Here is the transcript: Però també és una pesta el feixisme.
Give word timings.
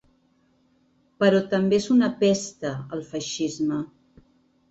Però 1.23 1.41
també 1.51 1.77
és 1.81 1.85
una 1.97 2.09
pesta 2.23 2.71
el 2.97 3.03
feixisme. 3.13 3.77